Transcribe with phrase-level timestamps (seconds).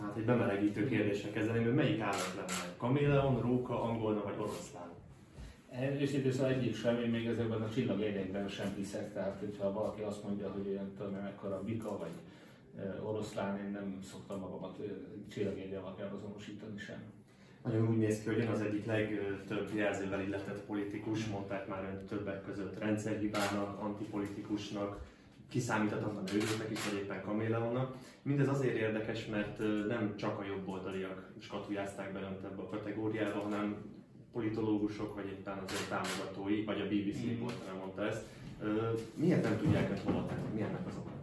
[0.00, 2.74] Hát egy bemelegítő kérdésre kezdeném, hogy melyik állat lenne?
[2.76, 4.92] Kaméleon, róka, angolna vagy oroszlán?
[6.00, 10.22] Őszintén szóval egyik sem, én még ezekben a csillagérdekben sem hiszek, tehát hogyha valaki azt
[10.22, 12.12] mondja, hogy olyan tudom, mekkora bika vagy
[13.02, 14.78] oroszlán, én nem szoktam magamat
[15.32, 17.02] csillagérje alapján azonosítani sem.
[17.62, 22.06] Nagyon úgy néz ki, hogy ön az egyik legtöbb jelzővel illetett politikus, mondták már ön
[22.06, 25.00] többek között rendszerhibának, antipolitikusnak,
[25.54, 27.96] kiszámíthatatlan őrültnek is, vagy éppen kaméleonnak.
[28.22, 33.76] Mindez azért érdekes, mert nem csak a jobboldaliak skatujázták be önt ebbe a kategóriába, hanem
[34.32, 37.46] politológusok, vagy éppen az ő támogatói, vagy a BBC mm.
[37.66, 38.24] nem mondta ezt.
[39.14, 40.54] Miért nem tudják önt hova tenni?
[40.54, 41.13] Mi ennek az oka?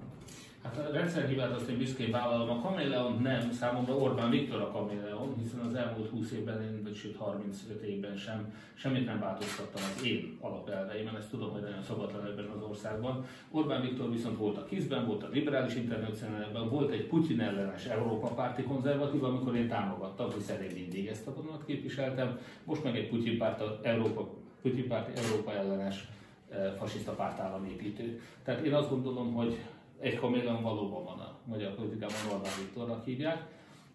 [0.76, 2.50] Hát a rendszerhibát azt én büszkén vállalom.
[2.50, 6.96] A Kaméleon nem, számomra Orbán Viktor a Kaméleon, hiszen az elmúlt 20 évben, én, vagy
[6.96, 12.26] sőt 35 évben sem, semmit nem változtattam az én alapelveimen, ezt tudom, hogy nagyon szabadlan
[12.26, 13.26] ebben az országban.
[13.52, 18.28] Orbán Viktor viszont volt a KISZ-ben, volt a liberális internacionálban, volt egy Putyin ellenes Európa
[18.28, 23.10] párti konzervatív, amikor én támogattam, hiszen én mindig ezt a vonalat képviseltem, most meg egy
[23.10, 24.30] Putyin párt, Európa,
[24.62, 26.08] Putyin párti Európa ellenes
[26.50, 28.22] eh, fasiszta pártállamépítő.
[28.44, 29.58] Tehát én azt gondolom, hogy
[30.02, 33.48] egy kaméleon valóban van a magyar politikában, Orbán Viktornak hívják.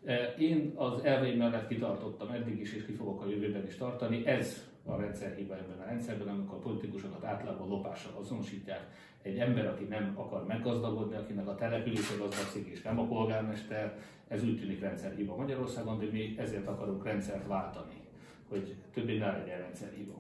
[0.05, 4.27] E, én az elveim mellett kitartottam eddig is, és ki fogok a jövőben is tartani.
[4.27, 8.87] Ez a rendszerhiba ebben a rendszerben, amikor a politikusokat általában lopással azonosítják.
[9.23, 14.45] Egy ember, aki nem akar meggazdagodni, akinek a települése gazdagszik, és nem a polgármester, ez
[14.45, 18.01] úgy tűnik rendszerhiba Magyarországon, de mi ezért akarunk rendszert váltani,
[18.49, 20.15] hogy többé ne legyen rendszerhiba.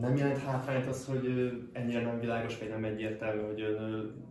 [0.00, 4.26] Nem jelent hátrányt az, hogy ennyire nem világos, vagy nem egyértelmű, hogy ön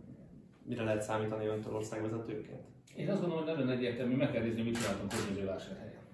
[0.67, 2.61] mire lehet számítani öntől országvezetőként?
[2.95, 5.11] Én azt gondolom, hogy nagyon egyértelmű, meg kell nézni, mit csináltunk
[5.45, 6.05] vásárhelyen.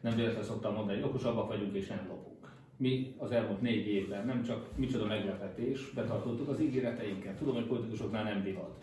[0.00, 2.52] Nem véletlenül szoktam mondani, hogy okosabbak vagyunk és nem lopunk.
[2.76, 7.36] Mi az elmúlt négy évben nem csak micsoda meglepetés, betartottuk az ígéreteinket.
[7.36, 8.82] Tudom, hogy politikusoknál nem divat.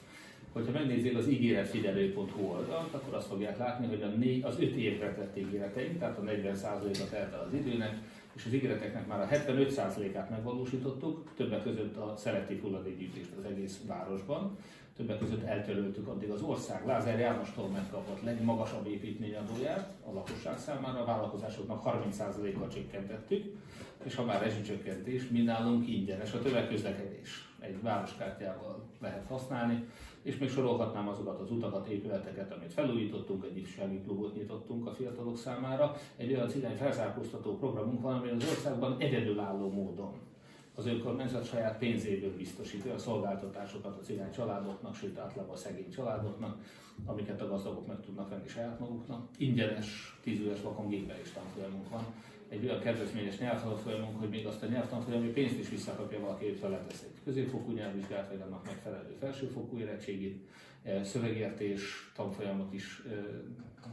[0.51, 5.13] Hogyha megnézzék az ígéretfigyelő.hu oldalt, akkor azt fogják látni, hogy a négy, az öt évre
[5.13, 7.97] tett ígéreteink, tehát a 40%-a telt az időnek,
[8.35, 14.57] és az ígéreteknek már a 75%-át megvalósítottuk, többek között a szelektív hulladékgyűjtést az egész városban
[14.99, 21.05] többek között eltöröltük addig az ország Lázár Jánostól megkapott legmagasabb építményadóját a lakosság számára, a
[21.05, 23.55] vállalkozásoknak 30%-kal csökkentettük,
[24.03, 27.49] és ha már rezsicsökkentés, mi nálunk ingyenes a tömegközlekedés.
[27.59, 29.87] Egy városkártyával lehet használni,
[30.21, 35.37] és még sorolhatnám azokat az utakat, épületeket, amit felújítottunk, egy ifjúsági klubot nyitottunk a fiatalok
[35.37, 35.95] számára.
[36.15, 40.28] Egy olyan cigány felzárkóztató programunk van, ami az országban egyedülálló módon
[40.79, 46.57] az önkormányzat saját pénzéből biztosítja a szolgáltatásokat a cigány családoknak, sőt általában a szegény családoknak,
[47.05, 49.27] amiket a gazdagok meg tudnak venni saját maguknak.
[49.37, 52.05] Ingyenes, tízüles vakon és tanfolyamunk van.
[52.49, 57.01] Egy olyan kedvezményes nyelvtanfolyamunk, hogy még azt a nyelvtanfolyami pénzt is visszakapja valaki, hogy feletesz
[57.01, 60.47] egy középfokú nyelvvizsgát, vagy annak megfelelő felsőfokú érettségét,
[61.03, 63.01] szövegértés tanfolyamot is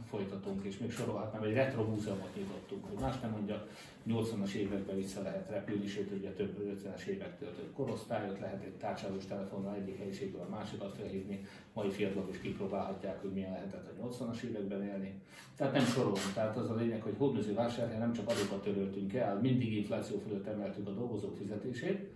[0.09, 3.67] folytatunk, és még sorolhatnám, egy retro múzeumot nyitottunk, hogy más nem mondja,
[4.07, 9.25] 80-as években vissza lehet repülni, sőt ugye több 50-es évektől több korosztályot lehet egy tárcsázós
[9.25, 14.41] telefonnal egyik helyiségből a másikat felhívni, mai fiatalok is kipróbálhatják, hogy milyen lehetett a 80-as
[14.41, 15.21] években élni.
[15.55, 19.39] Tehát nem sorolunk, tehát az a lényeg, hogy hódműző vásárhelyen nem csak adókat töröltünk el,
[19.39, 22.09] mindig infláció fölött emeltük a dolgozók fizetését,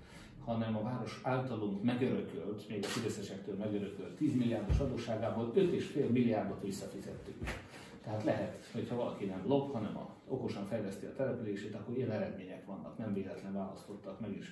[0.46, 7.36] hanem a város általunk megörökölt, még a fideszesektől megörökölt 10 milliárdos adósságából 5,5 milliárdot visszafizettük.
[8.04, 12.66] Tehát lehet, hogyha valaki nem lop, hanem a, okosan fejleszti a települését, akkor ilyen eredmények
[12.66, 14.48] vannak, nem véletlen választottak meg, és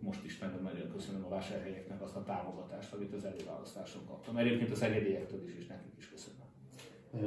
[0.00, 4.36] most is nagyon-nagyon köszönöm a vásárhelyeknek azt a támogatást, amit az előválasztáson kaptam.
[4.36, 6.39] Egyébként az egyediektől is, és nekik is köszönöm.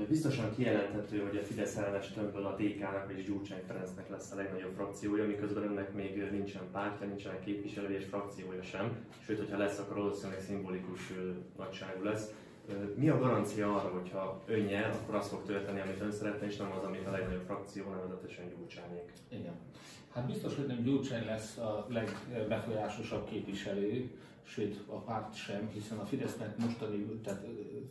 [0.10, 4.74] Biztosan kijelenthető, hogy a Fidesz ellenes tömbből a DK-nak és Gyurcsány Ferencnek lesz a legnagyobb
[4.76, 9.06] frakciója, miközben ennek még nincsen pártja, nincsen képviselő és frakciója sem.
[9.26, 11.14] Sőt, hogyha lesz, akkor valószínűleg szimbolikus
[11.58, 12.34] nagyságú lesz.
[12.96, 16.58] Mi a garancia arra, hogyha ön nyer, akkor azt fog történni, amit ön szeretne, és
[16.58, 19.12] nem az, amit a legnagyobb frakció, nevezetesen Gyurcsányék?
[19.30, 19.56] Igen.
[20.14, 24.10] Hát biztos, hogy nem Gyurcsány lesz a legbefolyásosabb képviselő,
[24.44, 27.46] sőt a párt sem, hiszen a Fidesznek mostani, tehát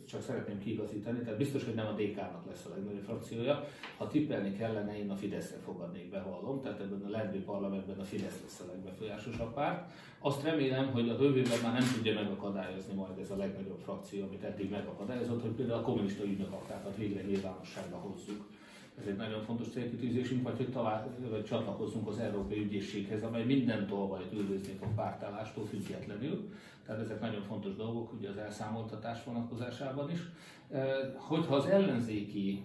[0.07, 3.67] csak szeretném kiigazítani, tehát biztos, hogy nem a DK-nak lesz a legnagyobb frakciója.
[3.97, 8.03] Ha tippelni kellene, én a Fideszre fogadnék be, hallom, tehát ebben a leendő parlamentben a
[8.03, 9.91] Fidesz lesz a legbefolyásosabb párt.
[10.19, 14.43] Azt remélem, hogy a jövőben már nem tudja megakadályozni majd ez a legnagyobb frakció, amit
[14.43, 18.45] eddig megakadályozott, hogy például a kommunista ügynökaktákat végre nyilvánosságba hozzuk
[18.99, 23.87] ez egy nagyon fontos célkitűzésünk, vagy hogy talál, vagy csatlakozzunk az Európai Ügyészséghez, amely minden
[23.87, 26.53] tolvajt üldözni fog pártállástól függetlenül.
[26.85, 30.19] Tehát ezek nagyon fontos dolgok, ugye az elszámoltatás vonatkozásában is.
[31.15, 32.63] Hogyha az ellenzéki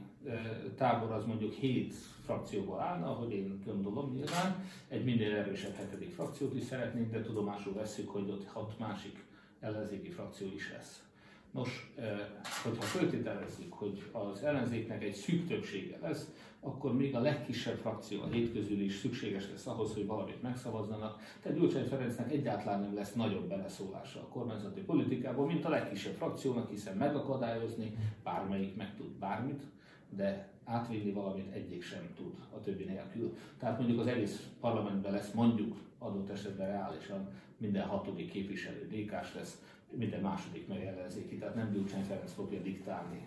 [0.76, 1.94] tábor az mondjuk hét
[2.24, 7.72] frakcióból állna, ahogy én gondolom nyilván, egy minél erősebb hetedik frakciót is szeretnénk, de tudomásul
[7.72, 9.24] veszük, hogy ott hat másik
[9.60, 11.07] ellenzéki frakció is lesz.
[11.50, 11.92] Nos,
[12.62, 16.30] hogyha föltételezzük, hogy az ellenzéknek egy szűk többsége lesz,
[16.60, 21.20] akkor még a legkisebb frakció a hét közül is szükséges lesz ahhoz, hogy valamit megszavazzanak.
[21.42, 26.70] Tehát Gyurcsány Ferencnek egyáltalán nem lesz nagyobb beleszólása a kormányzati politikából, mint a legkisebb frakciónak,
[26.70, 29.62] hiszen megakadályozni bármelyik meg tud bármit,
[30.16, 33.36] de átvinni valamit egyik sem tud a többi nélkül.
[33.58, 39.62] Tehát mondjuk az egész parlamentben lesz mondjuk adott esetben reálisan minden hatodik képviselő dk lesz,
[39.96, 40.78] minden második meg
[41.38, 43.26] tehát nem Gyurcsány Ferenc fogja diktálni.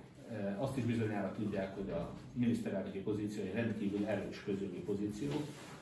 [0.58, 5.30] Azt is bizonyára tudják, hogy a miniszterelnöki pozíció egy rendkívül erős közögi pozíció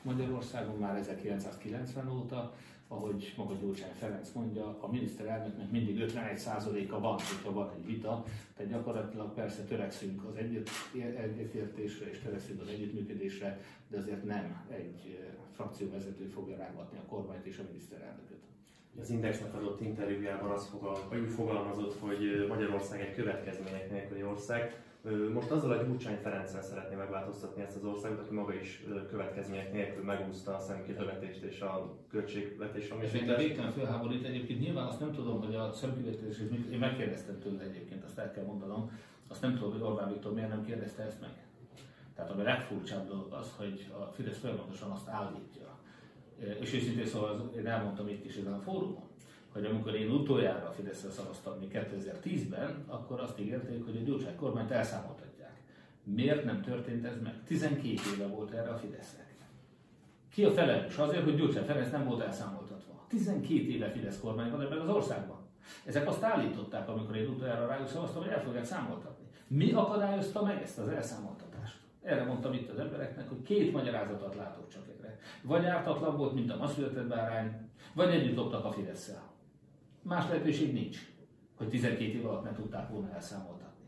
[0.02, 2.54] Magyarországon már 1990 óta,
[2.88, 8.24] ahogy maga Gyurcsány Ferenc mondja, a miniszterelnöknek mindig 51%-a van, hogyha van egy vita,
[8.56, 10.68] tehát gyakorlatilag persze törekszünk az egyet,
[11.16, 15.18] egyetértésre és törekszünk az együttműködésre, de azért nem egy
[15.52, 18.40] frakcióvezető fogja rángatni a kormányt és a miniszterelnököt.
[18.98, 24.82] Az Indexnek adott interjújában azt fogal, úgy fogalmazott, hogy Magyarország egy következmények nélküli ország.
[25.32, 30.04] Most azzal a Gyurcsány Ferenccel szeretné megváltoztatni ezt az országot, aki maga is következmények nélkül
[30.04, 35.40] megúszta a szemkivetést és a költségvetés És engem végtelen fölháborít egyébként, nyilván azt nem tudom,
[35.40, 36.38] hogy a szemkivetés,
[36.72, 38.90] én megkérdeztem tőle egyébként, azt el kell mondanom,
[39.28, 41.30] azt nem tudom, hogy Orbán Viktor miért nem kérdezte ezt meg.
[42.14, 45.78] Tehát ami legfurcsább dolog az, hogy a Fidesz folyamatosan azt állítja,
[46.60, 49.08] és őszintén szóval én elmondtam itt is ezen a fórumon,
[49.52, 54.36] hogy amikor én utoljára a Fideszre szavaztam még 2010-ben, akkor azt ígérték, hogy a Gyurcsány
[54.36, 55.60] kormányt elszámoltatják.
[56.04, 57.34] Miért nem történt ez meg?
[57.46, 59.28] 12 éve volt erre a Fidesznek.
[60.32, 60.96] Ki a felelős?
[60.96, 63.04] Azért, hogy Gyurcsány Ferenc nem volt elszámoltatva.
[63.08, 65.38] 12 éve Fidesz kormány van ebben az országban.
[65.84, 69.26] Ezek azt állították, amikor én utoljára rájuk szavaztam, hogy el fogják számoltatni.
[69.46, 71.78] Mi akadályozta meg ezt az elszámoltatást?
[72.02, 74.99] Erre mondtam itt az embereknek, hogy két magyarázatot látok csak erre.
[75.42, 79.22] Vagy ártatlan volt, mint a ma született bárány, vagy együtt loptak a fidesz -szel.
[80.02, 80.98] Más lehetőség nincs,
[81.56, 83.84] hogy 12 év alatt nem tudták volna elszámoltatni.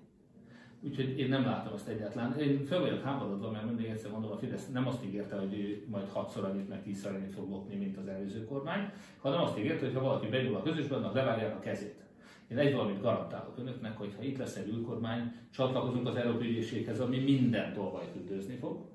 [0.84, 2.38] Úgyhogy én nem látom ezt egyáltalán.
[2.38, 5.87] Én fel vagyok háborodva, mert mindig egyszer mondom, a Fidesz nem azt ígérte, hogy ő
[5.90, 8.90] majd hatszor annyit, meg tízszer annyit fog lopni, mint az előző kormány,
[9.20, 12.02] hanem azt ígérte, hogy ha valaki benyúl a közösben, az levágják a kezét.
[12.49, 17.00] Én egy valamit garantálok önöknek, hogy ha itt lesz egy űrkormány, csatlakozunk az Európai Ügyészséghez,
[17.00, 18.91] ami minden tolvajt üldözni fog,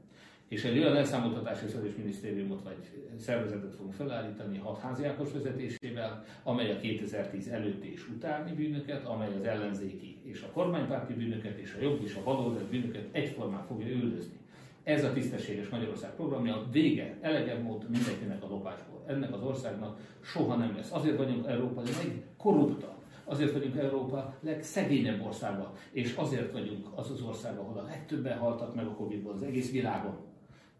[0.47, 1.65] és egy olyan elszámoltatási
[1.97, 2.77] minisztériumot vagy
[3.19, 9.45] szervezetet fogunk felállítani hat háziákos vezetésével, amely a 2010 előtti és utáni bűnöket, amely az
[9.45, 14.38] ellenzéki és a kormánypárti bűnöket és a jobb és a baloldali bűnöket egyformán fogja üldözni.
[14.83, 19.03] Ez a tisztességes Magyarország programja, vége, elegebb mód mindenkinek a lopásból.
[19.07, 20.91] Ennek az országnak soha nem lesz.
[20.91, 22.95] Azért vagyunk Európa legkorruptabb
[23.29, 28.75] Azért vagyunk Európa legszegényebb országa, és azért vagyunk az az ország, ahol a legtöbben haltak
[28.75, 30.17] meg a Covid-ból az egész világon.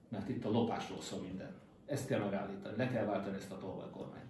[0.10, 1.56] Mert itt a lopásról szól minden.
[1.86, 4.27] Ezt kell megállítani, le kell váltani ezt a tolvajkormányt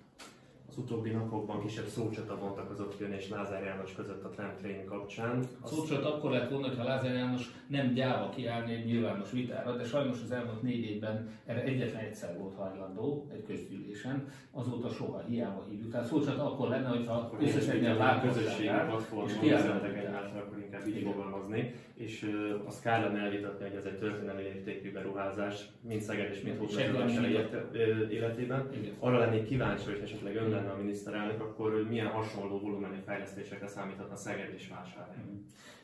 [0.78, 5.44] az utóbbi napokban kisebb szócsata bontakozott Jön és Lázár János között a Tram kapcsán.
[5.62, 9.84] A szócsata akkor lett volna, hogyha Lázár János nem gyáva kiállni egy nyilvános vitára, de
[9.84, 15.66] sajnos az elmúlt négy évben erre egyetlen egyszer volt hajlandó egy közgyűlésen, azóta soha hiába
[15.70, 15.92] hívjuk.
[15.92, 21.74] Tehát szócsata akkor lenne, hogyha összesen a közösségi platformon üzentek egymásra, akkor inkább így fogalmazni,
[21.94, 26.58] és uh, azt kellene elvitatni, hogy ez egy történelmi értékű beruházás, mint Szeged és mint
[26.58, 28.70] Hódmező életében.
[29.00, 34.16] Arra lennék kíváncsi, hogy esetleg ön lenne a miniszterelnök, akkor milyen hasonló volumenű fejlesztésekre számíthatna
[34.16, 35.24] Szeged és vásárhely?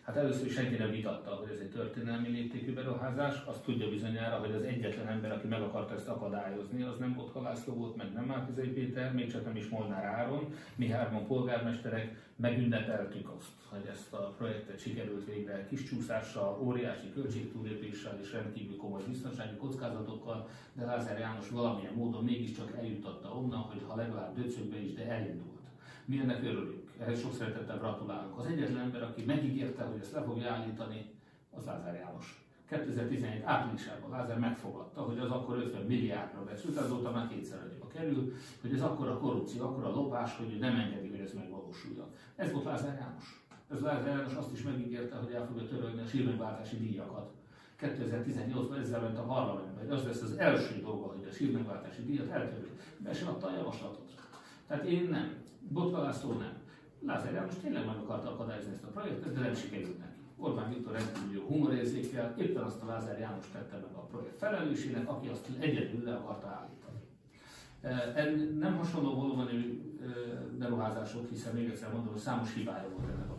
[0.04, 3.44] Hát először is senki nem vitatta, hogy ez egy történelmi léptékű beruházás.
[3.46, 7.42] Azt tudja bizonyára, hogy az egyetlen ember, aki meg akarta ezt akadályozni, az nem Botka
[7.42, 10.54] László volt, meg nem Márkizai Péter, még csak nem is Molnár Áron.
[10.76, 18.20] Mi hárman polgármesterek megünnepeltük azt, hogy ezt a projektet sikerült végre kis csúszással, óriási költségtúlépéssel
[18.22, 23.96] és rendkívül komoly biztonsági kockázatokkal, de Lázár János valamilyen módon mégiscsak eljutatta onnan, hogy ha
[23.96, 25.52] legalább döcögbe is, de elindult.
[26.06, 28.40] Mi ennek örülünk ehhez sok szeretettel gratulálunk.
[28.40, 31.12] Az egyetlen ember, aki megígérte, hogy ezt le fogja állítani,
[31.52, 32.46] az Lázár János.
[32.68, 38.34] 2017 áprilisában Lázár megfogadta, hogy az akkor 50 milliárdra becsült, azóta már kétszer annyiba kerül,
[38.62, 42.08] hogy ez akkor a korrupció, akkor a lopás, hogy nem engedi, hogy ez megvalósuljon.
[42.36, 43.46] Ez volt Lázár János.
[43.72, 47.32] Ez Lázár János azt is megígérte, hogy el fogja törölni a sírmegváltási díjakat.
[47.82, 52.30] 2018-ban ezzel ment a parlamentbe, hogy az lesz az első dolga, hogy a sírmegváltási díjat
[52.30, 52.70] eltörli.
[52.98, 54.12] Be sem adta a javaslatot.
[54.68, 55.36] Tehát én nem,
[55.70, 56.63] Botka László nem.
[57.06, 60.18] Lázár János tényleg meg akarta akadályozni ezt a projektet, de nem sikerült neki.
[60.38, 65.10] Orbán Viktor rendkívül jó humorérzékkel, éppen azt a Lázár János tette meg a projekt felelősének,
[65.10, 67.00] aki azt egyedül le akarta állítani.
[68.60, 69.82] Nem hasonló volumenű
[70.58, 73.33] beruházások, hiszen még egyszer mondom, hogy számos hibája volt ennek.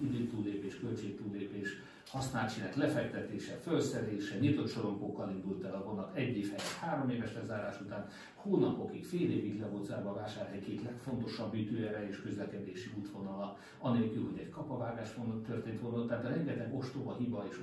[0.00, 1.68] Időtúlépés, költségtúlépés,
[2.06, 7.80] használt lefektetése, felszerelése, nyitott sorompókkal indult el a vonat egy év helyett három éves lezárás
[7.80, 13.58] után, hónapokig, fél évig le volt zárva a vásárhely két legfontosabb ütőere és közlekedési útvonala,
[13.78, 15.08] anélkül, hogy egy kapavágás
[15.46, 17.60] történt volna, tehát rengeteg ostoba, hiba és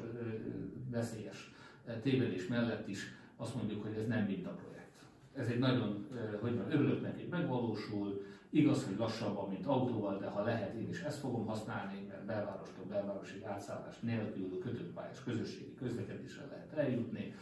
[0.89, 1.53] veszélyes
[2.01, 5.03] tévedés mellett is azt mondjuk, hogy ez nem projekt.
[5.33, 6.07] Ez egy nagyon,
[6.41, 11.01] hogy van, örülök neki, megvalósul, igaz, hogy lassabban, mint autóval, de ha lehet, én is
[11.01, 17.33] ezt fogom használni, belvárostól belvárosig átszállás nélkül kötött pályás közösségi közlekedésre lehet eljutni.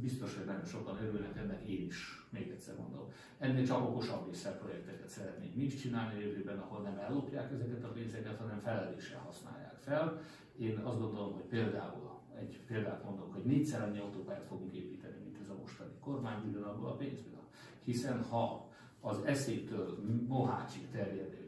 [0.00, 3.12] Biztos, hogy nagyon sokan örülnek ennek, én is, még egyszer mondom.
[3.38, 7.88] Ennél csak okosabb projekteket szeretnénk mi is csinálni a jövőben, ahol nem ellopják ezeket a
[7.88, 10.20] pénzeket, hanem felelősen használják fel.
[10.58, 15.38] Én azt gondolom, hogy például egy példát mondok, hogy négyszer annyi autópályát fogunk építeni, mint
[15.42, 17.40] ez a mostani kormány, ugyanabból a pénzből.
[17.84, 18.68] Hiszen ha
[19.00, 21.45] az eszétől Mohácsig terjedő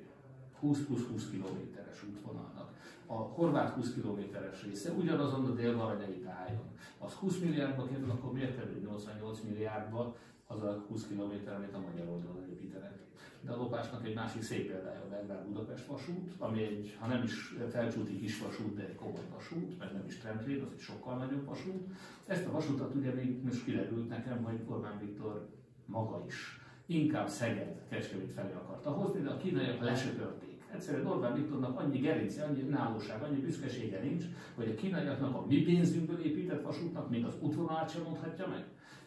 [0.60, 2.68] 20 plusz 20 kilométeres útvonalnak
[3.06, 6.66] a horvát 20 kilométeres része ugyanazon a délvaranyai tájon,
[6.98, 11.78] az 20 milliárdba kerül, akkor miért kerül 88 milliárdba az a 20 kilométer, amit a
[11.78, 13.06] magyar oldalon építenek?
[13.40, 17.22] de a lopásnak egy másik szép példája a Belgrád Budapest vasút, ami egy, ha nem
[17.22, 21.16] is felcsúti kis vasút, de egy komoly vasút, mert nem is trendlén, az egy sokkal
[21.16, 21.92] nagyobb vasút.
[22.26, 25.48] Ezt a vasutat ugye még most kiderült nekem, hogy Orbán Viktor
[25.86, 26.57] maga is
[26.88, 30.62] inkább Szeged, Kecskemét felé akarta hozni, de a kínaiak lesöpörték.
[30.74, 35.62] Egyszerűen Orbán Viktornak annyi gerince, annyi nálóság, annyi büszkesége nincs, hogy a kínaiaknak a mi
[35.62, 38.64] pénzünkből épített vasútnak még az útvonalát sem mondhatja meg.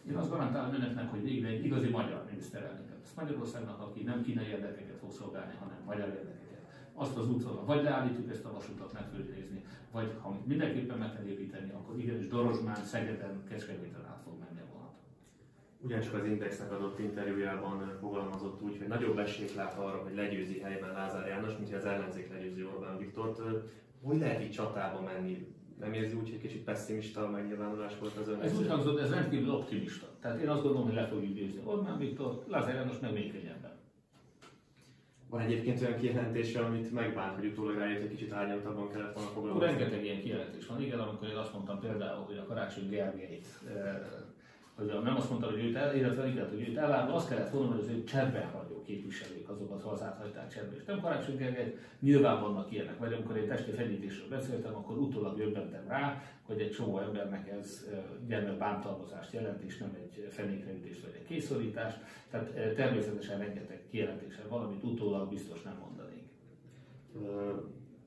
[0.08, 4.46] Én azt garantálom önöknek, hogy végre egy igazi magyar miniszterelnök lesz Magyarországnak, aki nem kínai
[4.46, 6.60] érdekeket fog szolgálni, hanem magyar érdekeket.
[6.94, 11.70] Azt az útvonal, vagy leállítjuk ezt a vasutat megfőznézni, vagy ha mindenképpen meg kell építeni,
[11.70, 14.51] akkor igenis Dorozsmán, Szegeden, Kecskeméten át fog menni.
[15.84, 20.92] Ugyancsak az Indexnek adott interjújában fogalmazott úgy, hogy nagyobb esélyt lát arra, hogy legyőzi helyben
[20.92, 23.40] Lázár János, mint hogy az ellenzék legyőzi Orbán Viktort.
[24.02, 25.46] Hogy lehet így csatába menni
[25.82, 29.50] nem érzi úgy, hogy kicsit pessimista megnyilvánulás volt az ön Ez úgy hangzott, ez rendkívül
[29.50, 30.06] optimista.
[30.20, 33.70] Tehát én azt gondolom, hogy le fogjuk győzni Orbán Viktor, Lázár János meg még könnyebben.
[35.28, 39.66] Van egyébként olyan kijelentése, amit megbánt, hogy utólag rájött, hogy kicsit árnyaltabban kellett volna foglalkozni.
[39.66, 40.82] Rengeteg ilyen kijelentés van.
[40.82, 44.00] Igen, amikor én azt mondtam például, hogy a Karácsony Gergelyt eh,
[44.74, 47.70] hogy nem azt mondta, hogy őt el, illetve igen, hogy őt elárva, azt kellett volna,
[47.70, 50.74] hogy az ő cserben hagyó képviselők azok az hazát hagyták cserben.
[50.74, 55.38] És nem Karácsony Gergely, nyilván vannak ilyenek, vagy amikor én testi fenyítésről beszéltem, akkor utólag
[55.38, 57.88] jöbbentem rá, hogy egy csomó embernek ez
[58.26, 61.98] gyermekbántalmazást jelent, és nem egy fenékreütést vagy egy készorítást.
[62.30, 66.22] Tehát természetesen rengeteg kijelentéssel valamit utólag biztos nem mondanék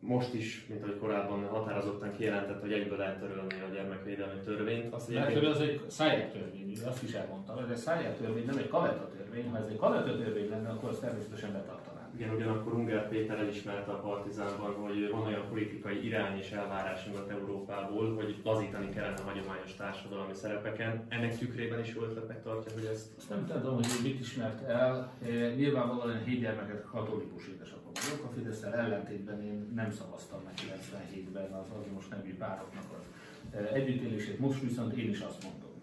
[0.08, 4.94] most is, mint ahogy korábban határozottan kijelentett, hogy egyből eltörölni a gyermekvédelmi törvényt.
[4.94, 8.68] Azt Mert az egy száját törvény, azt is elmondtam, ez egy száját törvény, nem egy
[8.68, 9.50] kaleta törvény.
[9.50, 11.95] Ha ez egy kaleta törvény lenne, akkor azt természetesen betartanám.
[12.18, 18.16] Igen, ugyanakkor Ungár Péter elismerte a Partizánban, hogy van olyan politikai irány és elvárás Nyugat-Európából,
[18.16, 21.06] hogy lazítani kellene a hagyományos társadalmi szerepeken.
[21.10, 23.30] Ennek tükrében is jó ötletnek tartja, hogy ezt...
[23.30, 25.14] Nem tudom, hogy mit ismert el.
[25.56, 28.26] Nyilvánvalóan hét gyermeket katolikus édesapám vagyok.
[28.26, 34.40] A fidesz ellentétben én nem szavaztam meg 97-ben az azonos nevű pároknak az együttélését.
[34.40, 35.75] Most viszont én is azt mondom,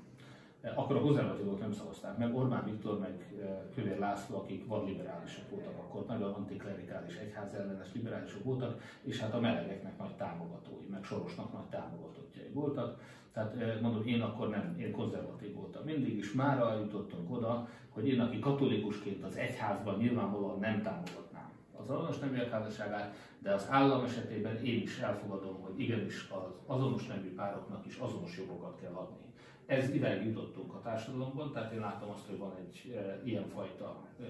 [0.74, 3.34] akkor a konzervatívok nem szavazták meg, Orbán Viktor meg
[3.74, 9.40] Kövér László, akik vadliberálisok voltak akkor, nagyon antiklerikális egyház ellenes liberálisok voltak, és hát a
[9.40, 13.00] melegeknek nagy támogatói, meg Sorosnak nagy támogatottjai voltak.
[13.32, 18.20] Tehát mondom, én akkor nem, én konzervatív voltam mindig, és már jutottunk oda, hogy én,
[18.20, 24.64] aki katolikusként az egyházban nyilvánvalóan nem támogatnám az azonos neműek házasságát, de az állam esetében
[24.64, 29.31] én is elfogadom, hogy igenis az azonos nemű pároknak is azonos jogokat kell adni
[29.72, 34.24] ez idáig jutottunk a társadalomban, tehát én látom azt, hogy van egy e, ilyenfajta e,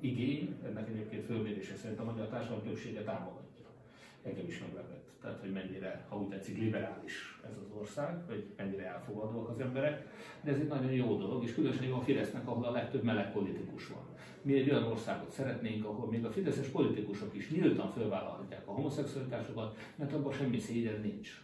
[0.00, 3.64] igény, ennek egyébként fölmérése szerint a magyar társadalom többsége támogatja.
[4.22, 5.04] Engem is meglepett.
[5.20, 10.06] Tehát, hogy mennyire, ha úgy tetszik, liberális ez az ország, hogy mennyire elfogadóak az emberek.
[10.42, 13.88] De ez egy nagyon jó dolog, és különösen a Fidesznek, ahol a legtöbb meleg politikus
[13.88, 14.04] van.
[14.42, 19.76] Mi egy olyan országot szeretnénk, ahol még a fideszes politikusok is nyíltan fölvállalhatják a homoszexualitásokat,
[19.96, 21.40] mert abban semmi szégyen nincs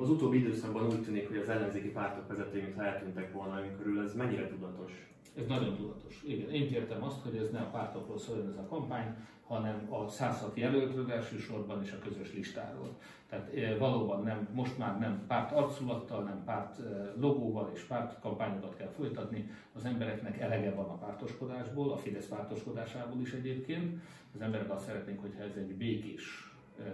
[0.00, 4.04] az utóbbi időszakban úgy tűnik, hogy az ellenzéki pártok vezetői, mintha eltűntek volna ön körül,
[4.04, 5.08] ez mennyire tudatos?
[5.36, 6.22] Ez nagyon tudatos.
[6.26, 9.14] Igen, én kértem azt, hogy ez ne a pártokról szóljon ez a kampány,
[9.46, 12.96] hanem a 106 jelöltről elsősorban és a közös listáról.
[13.28, 16.78] Tehát valóban nem, most már nem párt arculattal, nem párt
[17.20, 19.50] logóval és párt kampányokat kell folytatni.
[19.72, 24.00] Az embereknek elege van a pártoskodásból, a Fidesz pártoskodásából is egyébként.
[24.34, 26.49] Az emberek azt szeretnénk, hogyha ez egy békés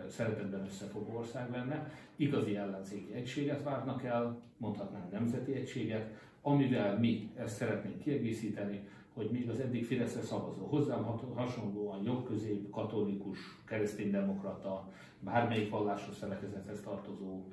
[0.08, 1.90] szeretetben összefogó ország lenne.
[2.16, 9.48] Igazi ellenzéki egységet várnak el, mondhatnánk nemzeti egységet, amivel mi ezt szeretnénk kiegészíteni, hogy még
[9.48, 14.88] az eddig Fideszre szavazó, hozzám hasonlóan jobbközép, katolikus, kereszténydemokrata,
[15.20, 17.44] bármelyik vallásos felekezethez tartozó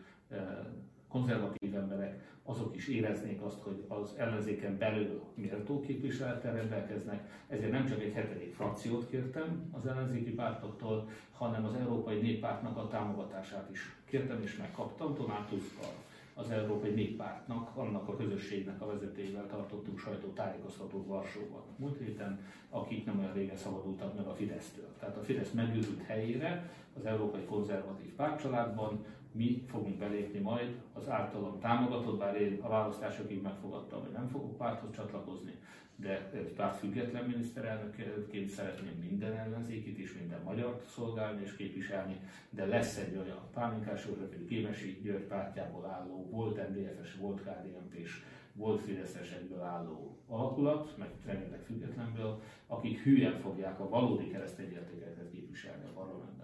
[1.14, 7.44] konzervatív emberek, azok is éreznék azt, hogy az ellenzéken belül méltó képviselettel rendelkeznek.
[7.48, 12.88] Ezért nem csak egy hetedik frakciót kértem az ellenzéki pártoktól, hanem az Európai Néppártnak a
[12.88, 15.16] támogatását is kértem és megkaptam.
[15.16, 15.80] Donald Tusk
[16.34, 22.40] az Európai Néppártnak, annak a közösségnek a vezetőjével tartottunk sajtótájékoztatót Varsóban múlt héten,
[22.70, 24.88] akik nem olyan régen szabadultak meg a Fidesztől.
[25.00, 31.60] Tehát a Fidesz megőrült helyére az Európai Konzervatív Pártcsaládban mi fogunk belépni majd az általam
[31.60, 35.54] támogatott, bár én a választásokig megfogadtam, hogy nem fogok párthoz csatlakozni,
[35.96, 42.98] de párt független miniszterelnökként szeretném minden ellenzékit és minden magyar szolgálni és képviselni, de lesz
[42.98, 48.24] egy olyan Pálinkás József, Kémesi György pártjából álló, volt MDFS, volt kdnp és
[48.54, 55.32] volt Fideszes egyből álló alakulat, meg rengeteg függetlenből, akik hülyen fogják a valódi keresztény értékeket
[55.32, 56.43] képviselni a parlamentben.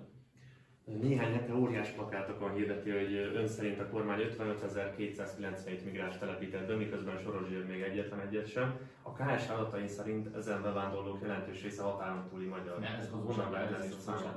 [0.97, 7.17] Néhány hete óriás plakátokon hirdeti, hogy ön szerint a kormány 55.297 migráns telepített be, miközben
[7.17, 8.79] Soros György még egyetlen egyet sem.
[9.01, 12.79] A KS adatai szerint ezen bevándorlók jelentős része határon túli magyar.
[12.79, 13.51] Nem, ez hazugság,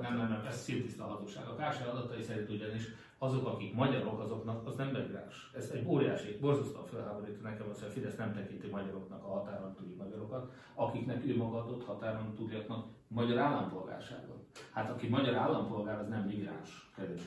[0.00, 1.44] nem, nem, nem, ez szintiszta hazugság.
[1.46, 5.50] A KS adatai szerint ugyanis azok, akik magyarok, azoknak az nem migráns.
[5.54, 9.74] Ez egy óriási, borzasztóan felháborító nekem az, hogy a Fidesz nem tekinti magyaroknak a határon
[9.74, 14.46] túli magyarokat, akiknek ő maga adott határon túliaknak magyar állampolgárságot.
[14.72, 17.22] Hát aki magyar állampolgár, az nem migráns, kedves.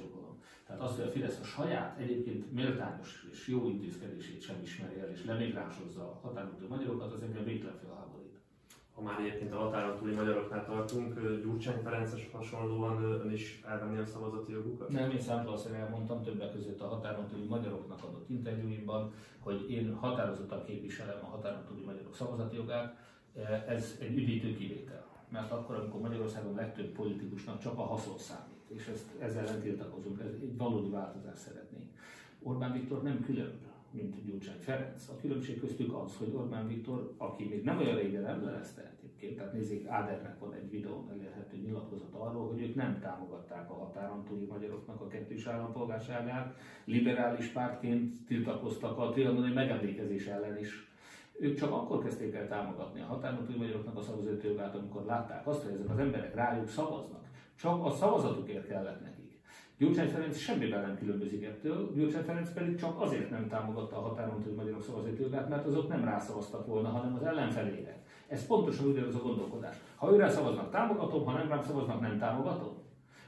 [0.67, 5.09] Tehát azt, hogy a Fidesz a saját egyébként méltányos és jó intézkedését sem ismeri el,
[5.09, 8.25] és lemigránsozza a határon túli magyarokat, az engem végtelen felháborít
[8.95, 14.05] ha már egyébként a határon túli magyaroknál tartunk, Gyurcsány Ferences hasonlóan ön is elvenni a
[14.05, 14.89] szavazati jogukat?
[14.89, 20.63] Nem, én számtalanszor elmondtam többek között a határon túli magyaroknak adott interjúimban, hogy én határozottan
[20.65, 22.97] képviselem a határon túli magyarok szavazati jogát.
[23.67, 28.87] Ez egy üdítő kivétel, mert akkor, amikor Magyarországon legtöbb politikusnak csak a haszon számít, és
[28.87, 31.89] ezt, ezzel ellen tiltakozunk, ez egy valódi változást szeretnénk.
[32.43, 33.65] Orbán Viktor nem különb
[33.95, 35.09] mint Gyurcsány Ferenc.
[35.09, 39.53] A különbség köztük az, hogy Orbán Viktor, aki még nem olyan régen emlelezte egyébként, tehát
[39.53, 44.45] nézzék, Ádernek van egy videón elérhető nyilatkozat arról, hogy ők nem támogatták a határon túli
[44.45, 50.93] magyaroknak a kettős állampolgárságát, liberális pártként tiltakoztak a trianoni megemlékezés ellen is.
[51.39, 55.63] Ők csak akkor kezdték el támogatni a határon túli magyaroknak a szavazatőjogát, amikor látták azt,
[55.63, 57.23] hogy ezek az emberek rájuk szavaznak.
[57.55, 59.25] Csak a szavazatukért kellett nekik.
[59.77, 64.41] Gyurcsány Ferenc semmiben nem különbözik ettől, Gyurcsány Ferenc pedig csak azért nem támogatta a határon
[64.41, 68.03] túl magyarok szavazatjogát, mert azok nem rászavaztak volna, hanem az ellenfelére.
[68.27, 69.75] Ez pontosan ugyanaz a gondolkodás.
[69.95, 72.73] Ha őre szavaznak, támogatom, ha nem rám szavaznak, nem támogatom.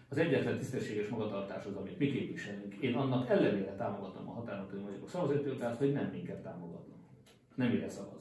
[0.10, 2.74] Az egyetlen tisztességes magatartás az, amit mi képviselünk.
[2.74, 6.97] Én annak ellenére támogatom a határon túl magyarok szavazatjogát, hogy nem minket támogatnak.
[7.58, 8.18] Nem ide szavaz.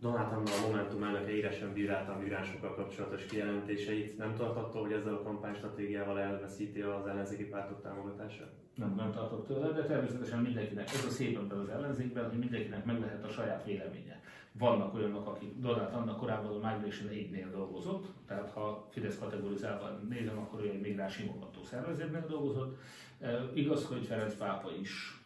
[0.00, 4.18] Donát Anna a Momentum elnöke íresen bírálta a migránsokkal kapcsolatos kijelentéseit.
[4.18, 8.50] Nem tart attól, hogy ezzel a kampánystratégiával elveszíti az ellenzéki pártok támogatását?
[8.74, 12.84] Nem, nem tartok tőle, de természetesen mindenkinek, ez a szép ebben az ellenzékben, hogy mindenkinek
[12.84, 14.20] meg lehet a saját véleménye.
[14.52, 20.38] Vannak olyanok, akik Donát Anna korábban a Migration Aid-nél dolgozott, tehát ha Fidesz kategorizálva nézem,
[20.38, 22.78] akkor olyan migráns simogató szervezetnél dolgozott.
[23.20, 25.18] E, igaz, hogy Ferenc pápa is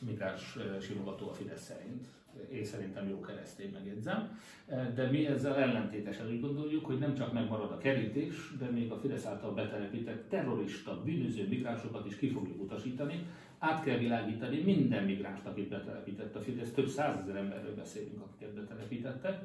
[0.00, 2.06] migráns simogató a Fidesz szerint,
[2.52, 4.38] én szerintem jó keresztény megjegyzem,
[4.94, 8.98] de mi ezzel ellentétesen úgy gondoljuk, hogy nem csak megmarad a kerítés, de még a
[8.98, 13.26] Fidesz által betelepített terrorista, bűnöző migránsokat is ki fogjuk utasítani,
[13.58, 19.42] át kell világítani minden migránst, akit betelepített a Fidesz, több százezer emberről beszélünk, akiket betelepítettek.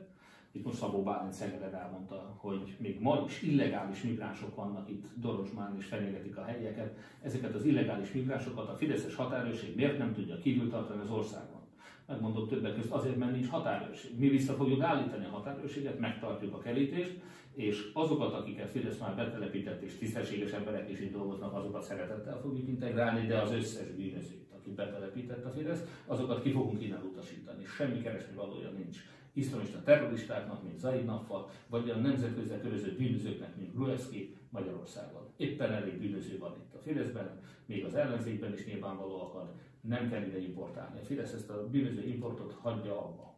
[0.55, 5.75] Itt most Szabó Bálint Szegeden elmondta, hogy még ma is illegális migránsok vannak itt Dorosmán
[5.77, 6.97] és fenyegetik a helyeket.
[7.21, 11.61] Ezeket az illegális migránsokat a Fideszes határőrség miért nem tudja kívül tartani az országon?
[12.07, 14.19] megmondom többek között azért, mert nincs határőrség.
[14.19, 17.19] Mi vissza fogjuk állítani a határőrséget, megtartjuk a kerítést,
[17.55, 22.67] és azokat, akiket Fidesz már betelepített és tisztességes emberek is itt dolgoznak, azokat szeretettel fogjuk
[22.67, 27.65] integrálni, de az összes bűnözőt, aki betelepített a Fidesz, azokat ki fogunk innen utasítani.
[27.65, 28.97] Semmi keresni valója nincs
[29.33, 35.33] iszlamista terroristáknak, mint Zaid Naffal, vagy a nemzetközi köröző bűnözőknek, mint Gruevski Magyarországon.
[35.37, 40.21] Éppen elég bűnöző van itt a Fideszben, még az ellenzékben is nyilvánvaló akad, nem kell
[40.21, 40.99] ide importálni.
[40.99, 43.37] A Fidesz ezt a bűnöző importot hagyja abba.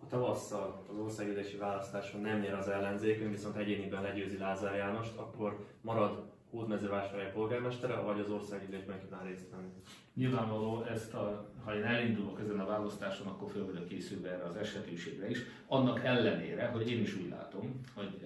[0.00, 5.66] Ha tavasszal az országgyűlési választáson nem nyer az ellenzék, viszont egyéniben legyőzi Lázár Jánost, akkor
[5.80, 9.68] marad Hódmezővásárhely polgármestere, vagy az országgyűlésben kíván részt venni?
[10.14, 14.56] Nyilvánvaló, ezt a, ha én elindulok ezen a választáson, akkor föl vagyok készülve erre az
[14.56, 15.38] esetőségre is.
[15.66, 18.21] Annak ellenére, hogy én is úgy látom, hogy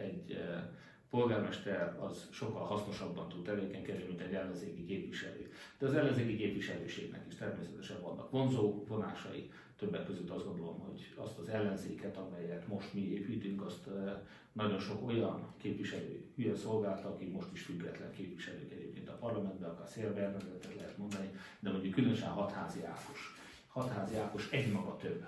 [1.11, 5.53] polgármester az sokkal hasznosabban tud tevékenykedni, mint egy ellenzéki képviselő.
[5.79, 11.39] De az ellenzéki képviselőségnek is természetesen vannak vonzó vonásai, többek között azt gondolom, hogy azt
[11.39, 13.89] az ellenzéket, amelyet most mi építünk, azt
[14.53, 19.89] nagyon sok olyan képviselő hülye szolgálta, aki most is független képviselők egyébként a parlamentben, akár
[19.89, 23.35] szélbernezetet lehet mondani, de mondjuk különösen hatházi Ákos.
[23.69, 25.25] Hatházi Ákos egymaga több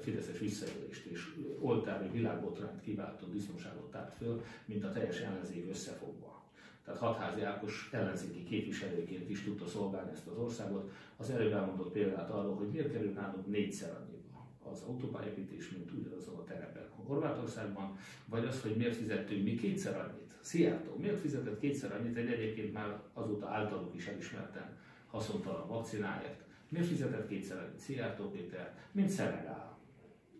[0.00, 6.42] fideszes visszaélést és oltári világbotrányt kiváltó disznóságot tárt föl, mint a teljes ellenzék összefogva.
[6.84, 10.90] Tehát hatházi Ákos ellenzéki képviselőként is tudta szolgálni ezt az országot.
[11.16, 16.34] Az előbb elmondott példát arról, hogy miért kerül nálunk négyszer annyiba az autópályépítés, mint ugyanazon
[16.34, 20.34] a terepen Horvátországban, vagy az, hogy miért fizettünk mi kétszer annyit.
[20.40, 24.76] Szijjártó, miért fizetett kétszer annyit egy egyébként már azóta általuk is elismerten
[25.10, 29.78] haszontalan vakcináért, Miért fizetett kétszer annyit Szijjártó Péter, mint Szenegál?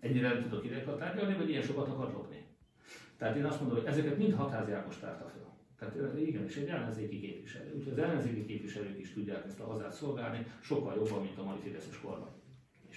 [0.01, 2.47] Ennyire nem tudok ide tárgyalni, vagy ilyen sokat akar lopni?
[3.17, 5.57] Tehát én azt mondom, hogy ezeket mind hatházi Ákos tárta fel.
[5.79, 7.75] Tehát igen, és egy ellenzéki képviselő.
[7.77, 11.59] Úgyhogy az ellenzéki képviselők is tudják ezt a hazát szolgálni, sokkal jobban, mint a mai
[11.63, 12.38] Fideszes kormány.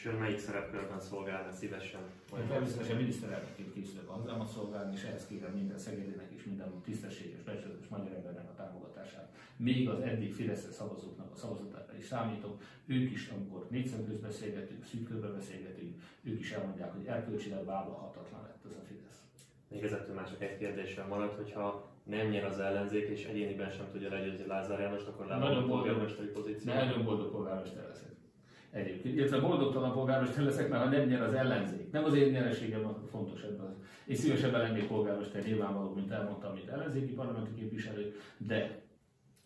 [0.02, 2.02] És ön melyik szerepkörben szolgálna szívesen?
[2.32, 7.88] Vagy természetesen miniszterelnökként készülök hazámat szolgálni, és ehhez kérem minden szegedének és minden tisztességes, becsületes
[7.88, 9.30] magyar embernek a támogatását.
[9.56, 12.62] Még az eddig Fideszre szavazóknak a szavazatára is számítok.
[12.86, 18.78] Ők is, amikor népszemköz beszélgetünk, szűkörbe beszélgetünk, ők is elmondják, hogy erkölcsileg vállalhatatlan lett ez
[18.82, 19.22] a Fidesz.
[19.68, 24.10] Végezetül már csak egy kérdésem maradt, hogyha nem nyer az ellenzék, és egyéniben sem tudja
[24.10, 26.74] legyőzni Lázár Jánost, akkor látom a polgármesteri pozíció.
[26.74, 28.12] Nagyon boldog polgármester leszek
[28.72, 29.16] egyébként.
[29.16, 31.92] Illetve boldogtalan polgármester leszek, mert ha nem nyer az ellenzék.
[31.92, 33.76] Nem az én nyereségem fontos ebben.
[34.06, 38.82] Én szívesebben lennék polgármester nyilvánvaló, mint elmondtam, mint ellenzéki parlamenti képviselő, de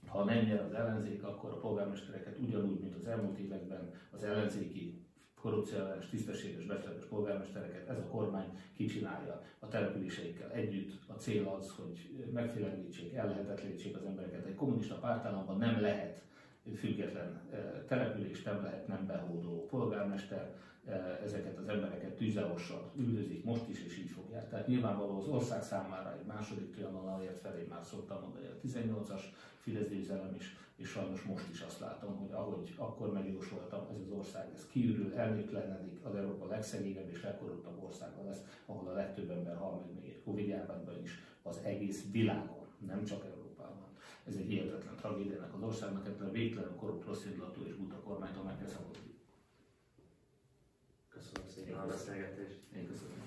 [0.07, 5.05] ha nem nyer az ellenzék, akkor a polgármestereket ugyanúgy, mint az elmúlt években az ellenzéki
[5.41, 10.91] korrupciós, tisztességes, becsületes polgármestereket ez a kormány kicsinálja a településeikkel együtt.
[11.07, 14.45] A cél az, hogy megfélemlítsék, ellehetetlenítsék az embereket.
[14.45, 16.21] Egy kommunista pártállamban nem lehet
[16.73, 17.41] független
[17.87, 20.55] település, nem lehet nem behódoló polgármester,
[21.23, 24.49] ezeket az embereket tűzeossal üldözik most is, és így fogják.
[24.49, 29.21] Tehát nyilvánvaló az ország számára egy második trianon alért felé már szoktam mondani a 18-as
[29.59, 34.11] Fidesz győzelem is, és sajnos most is azt látom, hogy ahogy akkor megjósoltam, ez az
[34.11, 39.57] ország ez kiürül, elnéptelenedik, az Európa legszegényebb és legkorruptabb országa lesz, ahol a legtöbb ember
[39.57, 43.34] hal meg még egy Covid járványban is az egész világon, nem csak.
[44.27, 48.57] Ez egy hihetetlen tragédiának az országnak, ettől a végtelen korrupt, rossz és buta kormánytól meg
[48.57, 49.13] kell szabadulni.
[51.09, 52.59] Köszönöm szépen a beszélgetést.
[52.75, 53.17] Én köszönöm.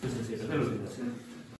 [0.00, 1.33] Köszönöm szépen.